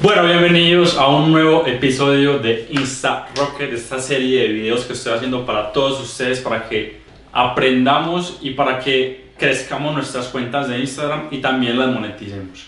[0.00, 5.14] Bueno, bienvenidos a un nuevo episodio de Insta Rocket, esta serie de videos que estoy
[5.14, 7.00] haciendo para todos ustedes para que
[7.32, 12.66] aprendamos y para que crezcamos nuestras cuentas de Instagram y también las moneticemos.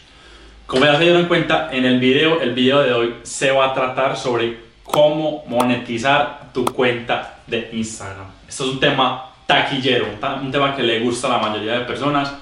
[0.66, 3.74] Como ya se dieron cuenta en el video, el video de hoy se va a
[3.74, 8.26] tratar sobre cómo monetizar tu cuenta de Instagram.
[8.48, 10.06] Esto es un tema taquillero,
[10.42, 12.34] un tema que le gusta a la mayoría de personas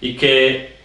[0.00, 0.76] y que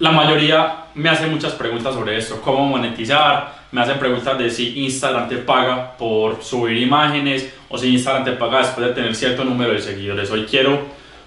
[0.00, 4.84] la mayoría me hace muchas preguntas sobre esto, cómo monetizar, me hacen preguntas de si
[4.84, 9.44] Instagram te paga por subir imágenes o si Instagram te paga después de tener cierto
[9.44, 10.30] número de seguidores.
[10.30, 10.80] Hoy quiero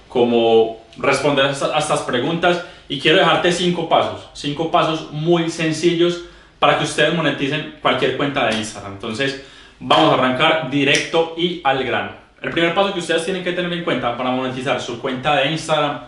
[0.08, 6.22] como responder a estas preguntas y quiero dejarte cinco pasos, cinco pasos muy sencillos
[6.60, 8.94] para que ustedes moneticen cualquier cuenta de Instagram.
[8.94, 9.44] Entonces,
[9.80, 12.12] vamos a arrancar directo y al grano.
[12.42, 15.52] El primer paso que ustedes tienen que tener en cuenta para monetizar su cuenta de
[15.52, 16.00] Instagram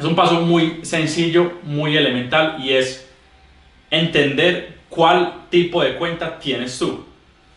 [0.00, 3.06] es un paso muy sencillo, muy elemental y es
[3.90, 7.04] entender cuál tipo de cuenta tienes tú.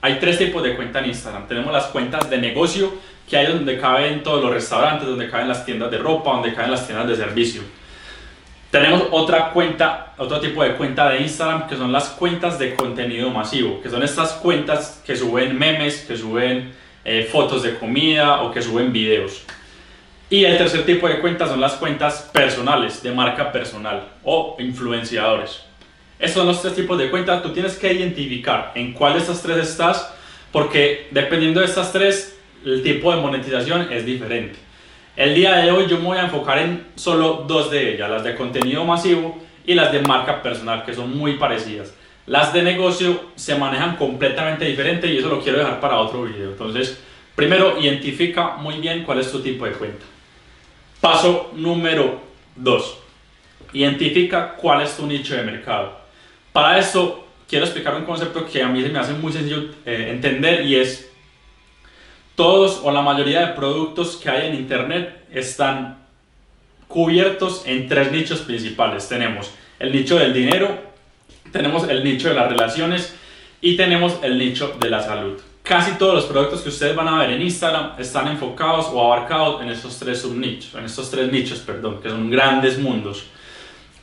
[0.01, 1.47] Hay tres tipos de cuenta en Instagram.
[1.47, 2.95] Tenemos las cuentas de negocio,
[3.29, 6.71] que hay donde caben todos los restaurantes, donde caben las tiendas de ropa, donde caben
[6.71, 7.61] las tiendas de servicio.
[8.69, 13.29] Tenemos otra cuenta, otro tipo de cuenta de Instagram, que son las cuentas de contenido
[13.29, 16.73] masivo, que son estas cuentas que suben memes, que suben
[17.05, 19.45] eh, fotos de comida o que suben videos.
[20.33, 25.61] Y el tercer tipo de cuentas son las cuentas personales, de marca personal o influenciadores.
[26.17, 27.43] Estos son los tres tipos de cuentas.
[27.43, 30.11] Tú tienes que identificar en cuál de estas tres estás,
[30.51, 34.57] porque dependiendo de estas tres, el tipo de monetización es diferente.
[35.15, 38.23] El día de hoy yo me voy a enfocar en solo dos de ellas, las
[38.23, 41.93] de contenido masivo y las de marca personal, que son muy parecidas.
[42.25, 46.49] Las de negocio se manejan completamente diferente y eso lo quiero dejar para otro video.
[46.49, 46.99] Entonces,
[47.35, 50.05] primero identifica muy bien cuál es tu tipo de cuenta.
[51.03, 52.21] Paso número
[52.55, 52.97] 2.
[53.73, 55.97] Identifica cuál es tu nicho de mercado.
[56.53, 60.11] Para esto quiero explicar un concepto que a mí se me hace muy sencillo eh,
[60.11, 61.11] entender y es
[62.35, 65.97] todos o la mayoría de productos que hay en internet están
[66.87, 69.09] cubiertos en tres nichos principales.
[69.09, 70.69] Tenemos el nicho del dinero,
[71.51, 73.13] tenemos el nicho de las relaciones
[73.59, 77.19] y tenemos el nicho de la salud casi todos los productos que ustedes van a
[77.19, 81.59] ver en Instagram están enfocados o abarcados en estos tres subnichos, en estos tres nichos,
[81.59, 83.23] perdón, que son grandes mundos.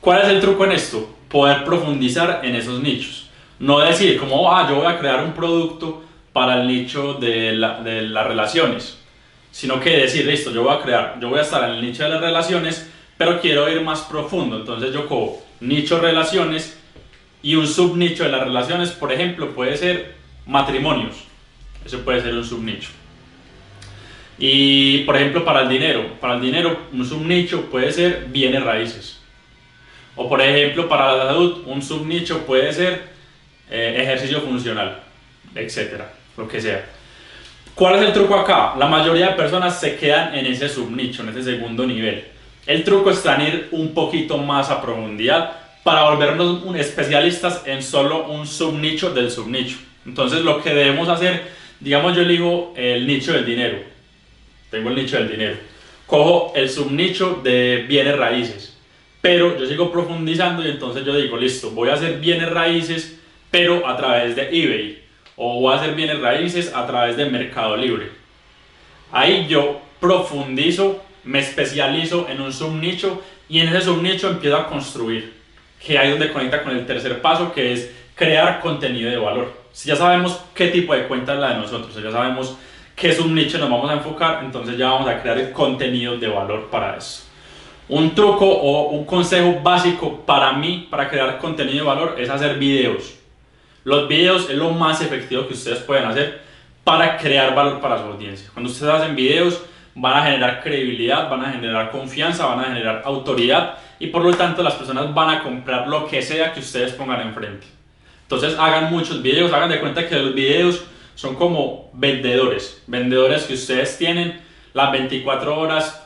[0.01, 1.15] ¿Cuál es el truco en esto?
[1.29, 3.29] Poder profundizar en esos nichos.
[3.59, 7.53] No decir como, ah, yo voy a crear un producto para el nicho de,
[7.85, 8.99] de las relaciones,
[9.51, 12.05] sino que decir, listo, yo voy a crear, yo voy a estar en el nicho
[12.05, 14.57] de las relaciones, pero quiero ir más profundo.
[14.57, 16.81] Entonces yo cojo nicho relaciones
[17.43, 20.15] y un subnicho de las relaciones, por ejemplo, puede ser
[20.47, 21.30] matrimonios
[21.85, 22.91] eso puede ser un subnicho.
[24.39, 29.21] Y por ejemplo, para el dinero, para el dinero, un subnicho puede ser bienes raíces.
[30.17, 33.03] O por ejemplo, para la salud, un subnicho puede ser
[33.71, 35.01] eh, ejercicio funcional,
[35.55, 36.85] etcétera, lo que sea.
[37.75, 38.75] ¿Cuál es el truco acá?
[38.79, 42.25] La mayoría de personas se quedan en ese subnicho, en ese segundo nivel.
[42.67, 45.53] El truco está en ir un poquito más a profundidad
[45.83, 49.79] para volvernos especialistas en solo un subnicho del subnicho.
[50.05, 51.43] Entonces, lo que debemos hacer
[51.81, 53.79] Digamos, yo elijo el nicho del dinero.
[54.71, 55.57] Tengo el nicho del dinero.
[56.07, 58.77] Cojo el subnicho de bienes raíces.
[59.21, 63.19] Pero yo sigo profundizando y entonces yo digo, listo, voy a hacer bienes raíces,
[63.51, 65.03] pero a través de eBay.
[65.37, 68.09] O voy a hacer bienes raíces a través de Mercado Libre.
[69.13, 75.33] Ahí yo profundizo, me especializo en un subnicho y en ese subnicho empiezo a construir.
[75.85, 79.60] Que ahí donde conecta con el tercer paso, que es crear contenido de valor.
[79.81, 82.55] Si ya sabemos qué tipo de cuenta es la de nosotros, si ya sabemos
[82.95, 86.29] qué es un nicho nos vamos a enfocar, entonces ya vamos a crear contenido de
[86.29, 87.23] valor para eso.
[87.89, 92.59] Un truco o un consejo básico para mí para crear contenido de valor es hacer
[92.59, 93.15] videos.
[93.85, 96.43] Los videos es lo más efectivo que ustedes pueden hacer
[96.85, 98.51] para crear valor para su audiencia.
[98.53, 99.63] Cuando ustedes hacen videos
[99.95, 104.35] van a generar credibilidad, van a generar confianza, van a generar autoridad y por lo
[104.35, 107.80] tanto las personas van a comprar lo que sea que ustedes pongan enfrente.
[108.31, 110.85] Entonces hagan muchos videos, hagan de cuenta que los videos
[111.17, 114.41] son como vendedores, vendedores que ustedes tienen
[114.73, 116.01] las 24 horas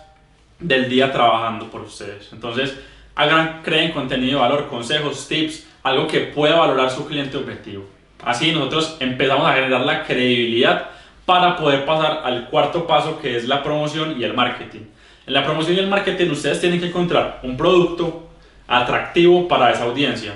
[0.58, 2.30] del día trabajando por ustedes.
[2.32, 2.80] Entonces
[3.14, 7.84] hagan, creen contenido de valor, consejos, tips, algo que pueda valorar su cliente objetivo.
[8.22, 10.92] Así nosotros empezamos a generar la credibilidad
[11.26, 14.86] para poder pasar al cuarto paso que es la promoción y el marketing.
[15.26, 18.30] En la promoción y el marketing ustedes tienen que encontrar un producto
[18.66, 20.32] atractivo para esa audiencia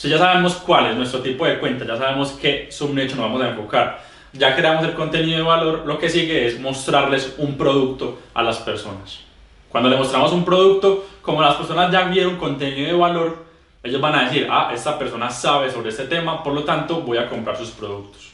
[0.00, 3.42] si ya sabemos cuál es nuestro tipo de cuenta, ya sabemos qué subnicho nos vamos
[3.42, 4.02] a enfocar,
[4.32, 8.60] ya creamos el contenido de valor, lo que sigue es mostrarles un producto a las
[8.60, 9.20] personas.
[9.68, 13.44] Cuando le mostramos un producto, como las personas ya vieron contenido de valor,
[13.82, 17.18] Ellos van a decir, ah, esta persona sabe sobre este tema, por lo tanto voy
[17.18, 18.30] a comprar sus productos.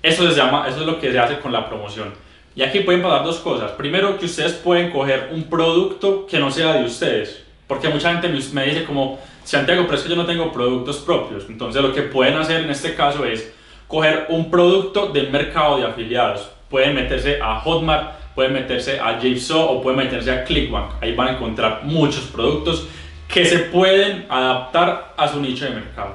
[0.00, 2.14] Eso, se llama, eso es lo que se hace con la promoción.
[2.54, 3.72] Y aquí pueden pasar dos cosas.
[3.72, 7.42] Primero, que ustedes pueden coger un producto que no sea de ustedes.
[7.66, 11.44] Porque mucha gente me dice como, Santiago, pero es que yo no tengo productos propios.
[11.48, 13.52] Entonces lo que pueden hacer en este caso es
[13.88, 16.50] coger un producto del mercado de afiliados.
[16.68, 21.02] Pueden meterse a Hotmart, pueden meterse a Jigsaw o pueden meterse a Clickbank.
[21.02, 22.86] Ahí van a encontrar muchos productos
[23.28, 26.14] que se pueden adaptar a su nicho de mercado.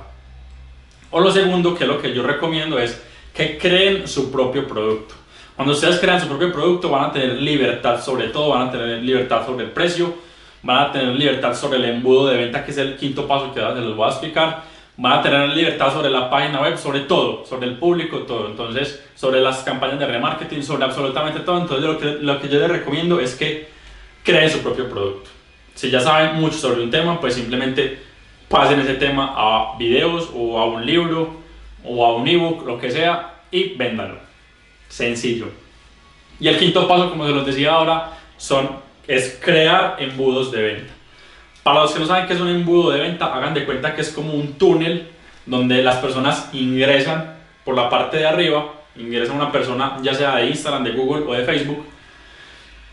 [1.12, 3.02] O lo segundo, que es lo que yo recomiendo, es
[3.34, 5.16] que creen su propio producto.
[5.56, 9.02] Cuando ustedes crean su propio producto van a tener libertad sobre todo, van a tener
[9.02, 10.14] libertad sobre el precio,
[10.68, 13.62] van a tener libertad sobre el embudo de venta, que es el quinto paso que
[13.62, 14.64] se los voy a explicar,
[14.98, 18.48] van a tener libertad sobre la página web, sobre todo, sobre el público, todo.
[18.48, 21.62] Entonces, sobre las campañas de remarketing, sobre absolutamente todo.
[21.62, 23.69] Entonces, lo que, lo que yo les recomiendo es que
[24.24, 25.30] creen su propio producto.
[25.74, 28.00] Si ya saben mucho sobre un tema, pues simplemente
[28.50, 31.30] pasen ese tema a videos o a un libro
[31.86, 34.19] o a un ebook, lo que sea, y véndanlo.
[34.90, 35.48] Sencillo.
[36.42, 40.94] Y el quinto paso, como se los decía ahora, son, es crear embudos de venta.
[41.63, 44.01] Para los que no saben qué es un embudo de venta, hagan de cuenta que
[44.01, 45.07] es como un túnel
[45.45, 50.48] donde las personas ingresan por la parte de arriba, ingresa una persona ya sea de
[50.48, 51.86] Instagram, de Google o de Facebook,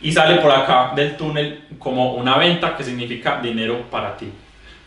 [0.00, 4.28] y sale por acá del túnel como una venta que significa dinero para ti.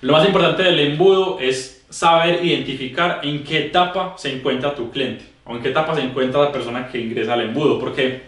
[0.02, 5.26] Lo más importante del embudo es saber identificar en qué etapa se encuentra tu cliente
[5.46, 8.27] o en qué etapa se encuentra la persona que ingresa al embudo, porque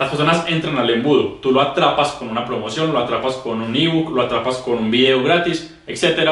[0.00, 3.76] las personas entran al embudo, tú lo atrapas con una promoción, lo atrapas con un
[3.76, 6.26] ebook, lo atrapas con un video gratis, etc.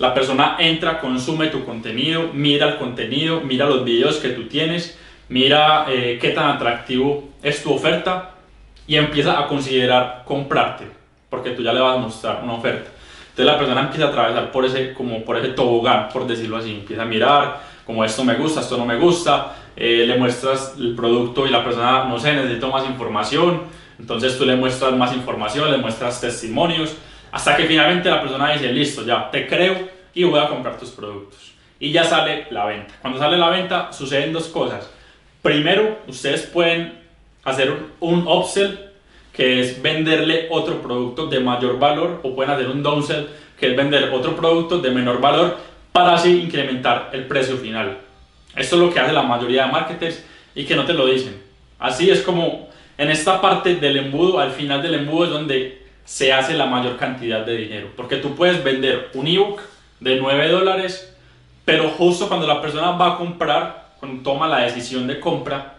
[0.00, 4.98] La persona entra, consume tu contenido, mira el contenido, mira los videos que tú tienes,
[5.28, 8.30] mira eh, qué tan atractivo es tu oferta
[8.88, 10.86] y empieza a considerar comprarte,
[11.30, 12.90] porque tú ya le vas a mostrar una oferta.
[13.30, 16.72] Entonces la persona empieza a atravesar por ese, como por ese tobogán, por decirlo así,
[16.72, 20.96] empieza a mirar, como esto me gusta, esto no me gusta, eh, le muestras el
[20.96, 23.62] producto y la persona, no sé, necesito más información,
[23.96, 26.96] entonces tú le muestras más información, le muestras testimonios,
[27.30, 30.90] hasta que finalmente la persona dice, listo, ya, te creo y voy a comprar tus
[30.90, 31.52] productos.
[31.78, 32.94] Y ya sale la venta.
[33.00, 34.90] Cuando sale la venta suceden dos cosas.
[35.42, 36.98] Primero, ustedes pueden
[37.44, 38.80] hacer un, upsell,
[39.32, 43.76] que es venderle otro producto de mayor valor, o pueden hacer un downsell, que es
[43.76, 45.56] vender otro producto de menor valor,
[45.92, 48.07] para así incrementar el precio final.
[48.56, 50.24] Esto es lo que hace la mayoría de marketers
[50.54, 51.40] y que no te lo dicen.
[51.78, 56.32] Así es como en esta parte del embudo, al final del embudo es donde se
[56.32, 57.90] hace la mayor cantidad de dinero.
[57.96, 59.60] Porque tú puedes vender un ebook
[60.00, 61.14] de 9 dólares,
[61.64, 65.74] pero justo cuando la persona va a comprar, cuando toma la decisión de compra,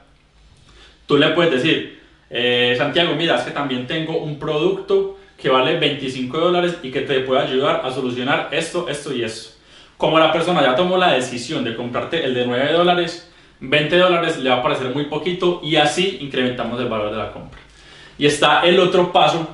[1.07, 1.99] tú le puedes decir,
[2.29, 7.01] eh, Santiago, mira, es que también tengo un producto que vale 25 dólares y que
[7.01, 9.58] te puede ayudar a solucionar esto, esto y esto.
[9.99, 13.29] Como la persona ya tomó la decisión de comprarte el de 9 dólares,
[13.59, 17.33] 20 dólares le va a parecer muy poquito y así incrementamos el valor de la
[17.33, 17.59] compra.
[18.17, 19.45] Y está el otro paso,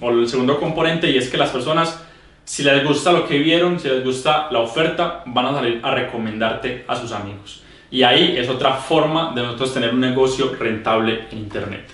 [0.00, 2.04] o el segundo componente, y es que las personas,
[2.44, 5.94] si les gusta lo que vieron, si les gusta la oferta, van a salir a
[5.94, 7.62] recomendarte a sus amigos.
[7.88, 11.88] Y ahí es otra forma de nosotros tener un negocio rentable en Internet.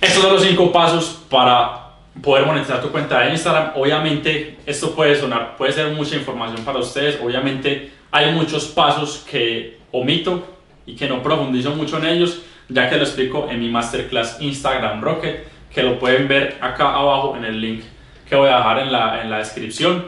[0.00, 1.87] Estos son los cinco pasos para
[2.22, 3.72] poder monetizar tu cuenta de Instagram.
[3.76, 7.18] Obviamente esto puede sonar, puede ser mucha información para ustedes.
[7.22, 12.96] Obviamente hay muchos pasos que omito y que no profundizo mucho en ellos, ya que
[12.96, 17.60] lo explico en mi masterclass Instagram Rocket, que lo pueden ver acá abajo en el
[17.60, 17.82] link
[18.28, 20.06] que voy a dejar en la, en la descripción.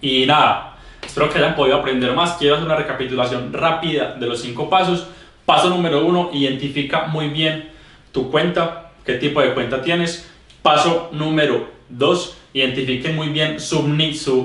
[0.00, 2.34] Y nada, espero que hayan podido aprender más.
[2.34, 5.08] Quiero hacer una recapitulación rápida de los cinco pasos.
[5.44, 7.70] Paso número uno, identifica muy bien
[8.12, 10.30] tu cuenta, qué tipo de cuenta tienes
[10.64, 13.82] Paso número 2, identifiquen muy bien su,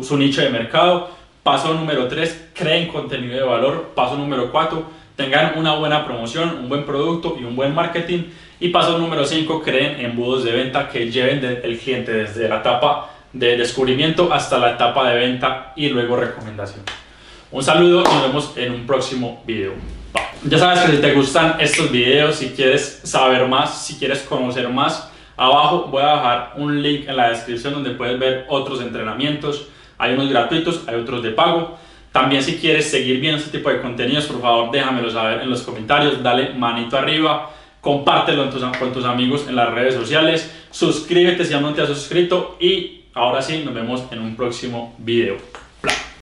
[0.04, 1.12] su, nicho de mercado.
[1.44, 3.94] Paso número 3, creen contenido de valor.
[3.96, 4.84] Paso número 4,
[5.16, 8.24] tengan una buena promoción, un buen producto y un buen marketing.
[8.60, 13.12] Y paso número 5, creen embudos de venta que lleven el cliente desde la etapa
[13.32, 16.82] de descubrimiento hasta la etapa de venta y luego recomendación.
[17.50, 19.72] Un saludo y nos vemos en un próximo video.
[20.44, 24.68] Ya sabes que si te gustan estos videos, si quieres saber más, si quieres conocer
[24.68, 29.70] más, Abajo voy a dejar un link en la descripción donde puedes ver otros entrenamientos.
[29.98, 31.78] Hay unos gratuitos, hay otros de pago.
[32.12, 35.62] También si quieres seguir viendo este tipo de contenidos, por favor déjamelo saber en los
[35.62, 41.64] comentarios, dale manito arriba, compártelo con tus amigos en las redes sociales, suscríbete si aún
[41.64, 45.38] no te has suscrito y ahora sí nos vemos en un próximo video.